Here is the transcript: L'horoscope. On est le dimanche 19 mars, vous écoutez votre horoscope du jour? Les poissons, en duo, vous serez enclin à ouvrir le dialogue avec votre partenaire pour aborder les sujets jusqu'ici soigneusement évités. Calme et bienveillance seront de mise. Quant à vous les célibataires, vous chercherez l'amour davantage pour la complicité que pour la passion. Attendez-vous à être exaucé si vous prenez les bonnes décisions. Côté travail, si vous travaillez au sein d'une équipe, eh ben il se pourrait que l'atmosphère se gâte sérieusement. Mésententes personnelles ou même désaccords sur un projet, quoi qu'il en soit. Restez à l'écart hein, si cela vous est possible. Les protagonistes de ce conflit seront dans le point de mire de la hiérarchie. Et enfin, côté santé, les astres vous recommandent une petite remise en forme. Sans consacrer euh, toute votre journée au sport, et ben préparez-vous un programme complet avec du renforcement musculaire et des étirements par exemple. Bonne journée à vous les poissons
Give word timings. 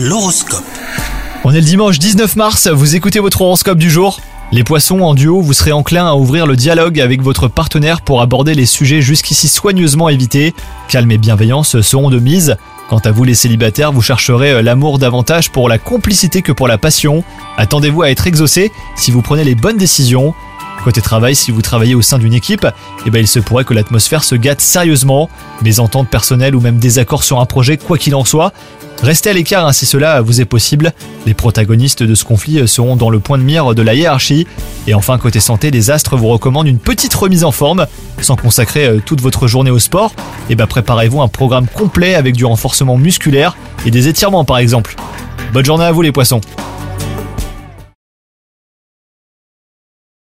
L'horoscope. 0.00 0.62
On 1.42 1.50
est 1.50 1.56
le 1.56 1.66
dimanche 1.66 1.98
19 1.98 2.36
mars, 2.36 2.68
vous 2.68 2.94
écoutez 2.94 3.18
votre 3.18 3.42
horoscope 3.42 3.78
du 3.78 3.90
jour? 3.90 4.20
Les 4.52 4.62
poissons, 4.62 5.00
en 5.00 5.12
duo, 5.12 5.40
vous 5.40 5.52
serez 5.52 5.72
enclin 5.72 6.06
à 6.06 6.14
ouvrir 6.14 6.46
le 6.46 6.54
dialogue 6.54 7.00
avec 7.00 7.20
votre 7.20 7.48
partenaire 7.48 8.00
pour 8.02 8.22
aborder 8.22 8.54
les 8.54 8.64
sujets 8.64 9.02
jusqu'ici 9.02 9.48
soigneusement 9.48 10.08
évités. 10.08 10.54
Calme 10.86 11.10
et 11.10 11.18
bienveillance 11.18 11.80
seront 11.80 12.10
de 12.10 12.20
mise. 12.20 12.56
Quant 12.88 12.98
à 12.98 13.10
vous 13.10 13.24
les 13.24 13.34
célibataires, 13.34 13.90
vous 13.90 14.00
chercherez 14.00 14.62
l'amour 14.62 15.00
davantage 15.00 15.50
pour 15.50 15.68
la 15.68 15.78
complicité 15.78 16.42
que 16.42 16.52
pour 16.52 16.68
la 16.68 16.78
passion. 16.78 17.24
Attendez-vous 17.56 18.02
à 18.02 18.10
être 18.12 18.28
exaucé 18.28 18.70
si 18.94 19.10
vous 19.10 19.20
prenez 19.20 19.42
les 19.42 19.56
bonnes 19.56 19.78
décisions. 19.78 20.32
Côté 20.84 21.00
travail, 21.00 21.34
si 21.34 21.50
vous 21.50 21.60
travaillez 21.60 21.96
au 21.96 22.02
sein 22.02 22.18
d'une 22.18 22.34
équipe, 22.34 22.68
eh 23.04 23.10
ben 23.10 23.18
il 23.18 23.26
se 23.26 23.40
pourrait 23.40 23.64
que 23.64 23.74
l'atmosphère 23.74 24.22
se 24.22 24.36
gâte 24.36 24.60
sérieusement. 24.60 25.28
Mésententes 25.62 26.08
personnelles 26.08 26.54
ou 26.54 26.60
même 26.60 26.78
désaccords 26.78 27.24
sur 27.24 27.40
un 27.40 27.46
projet, 27.46 27.78
quoi 27.78 27.98
qu'il 27.98 28.14
en 28.14 28.24
soit. 28.24 28.52
Restez 29.02 29.30
à 29.30 29.32
l'écart 29.32 29.66
hein, 29.66 29.72
si 29.72 29.86
cela 29.86 30.20
vous 30.20 30.40
est 30.40 30.44
possible. 30.44 30.92
Les 31.24 31.34
protagonistes 31.34 32.02
de 32.02 32.14
ce 32.14 32.24
conflit 32.24 32.66
seront 32.66 32.96
dans 32.96 33.10
le 33.10 33.20
point 33.20 33.38
de 33.38 33.44
mire 33.44 33.74
de 33.74 33.82
la 33.82 33.94
hiérarchie. 33.94 34.46
Et 34.86 34.94
enfin, 34.94 35.18
côté 35.18 35.38
santé, 35.38 35.70
les 35.70 35.90
astres 35.90 36.16
vous 36.16 36.28
recommandent 36.28 36.66
une 36.66 36.78
petite 36.78 37.14
remise 37.14 37.44
en 37.44 37.52
forme. 37.52 37.86
Sans 38.20 38.34
consacrer 38.36 38.86
euh, 38.86 39.00
toute 39.04 39.20
votre 39.20 39.46
journée 39.46 39.70
au 39.70 39.78
sport, 39.78 40.12
et 40.50 40.56
ben 40.56 40.66
préparez-vous 40.66 41.22
un 41.22 41.28
programme 41.28 41.68
complet 41.68 42.16
avec 42.16 42.34
du 42.34 42.44
renforcement 42.44 42.96
musculaire 42.96 43.56
et 43.86 43.92
des 43.92 44.08
étirements 44.08 44.44
par 44.44 44.58
exemple. 44.58 44.96
Bonne 45.52 45.64
journée 45.64 45.84
à 45.84 45.92
vous 45.92 46.02
les 46.02 46.12
poissons 46.12 46.40